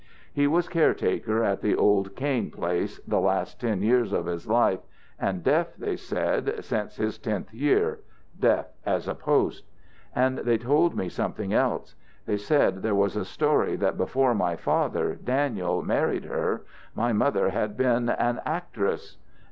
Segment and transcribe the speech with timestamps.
[0.33, 4.79] He was caretaker at the old 'Kain place' the last ten years of his life,
[5.19, 7.99] and deaf, they said, since his tenth year
[8.39, 9.63] 'deaf as a post.'
[10.15, 11.93] And they told me something else.
[12.25, 16.63] They said there was a story that before my father, Daniel, married her,
[16.95, 19.17] my mother had been an actress.